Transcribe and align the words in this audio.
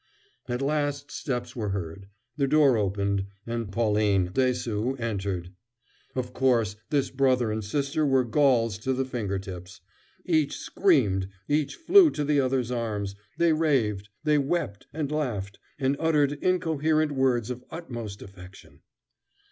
At 0.49 0.63
last 0.63 1.11
steps 1.11 1.55
were 1.55 1.69
heard, 1.69 2.07
the 2.35 2.47
door 2.47 2.75
opened, 2.75 3.27
and 3.45 3.71
Pauline 3.71 4.29
Dessaulx 4.33 4.99
entered. 4.99 5.51
Of 6.15 6.33
course, 6.33 6.75
this 6.89 7.11
brother 7.11 7.51
and 7.51 7.63
sister 7.63 8.03
were 8.03 8.23
Gauls 8.23 8.79
to 8.79 8.93
the 8.93 9.05
finger 9.05 9.37
tips. 9.37 9.79
Each 10.25 10.57
screamed, 10.57 11.29
each 11.47 11.75
flew 11.75 12.09
to 12.09 12.23
the 12.25 12.39
other's 12.41 12.71
arms; 12.71 13.13
they 13.37 13.53
raved; 13.53 14.09
they 14.23 14.39
wept, 14.39 14.87
and 14.91 15.11
laughed, 15.11 15.59
and 15.77 15.95
uttered 15.99 16.31
incoherent 16.43 17.11
words 17.11 17.51
of 17.51 17.63
utmost 17.69 18.23
affection. 18.23 18.79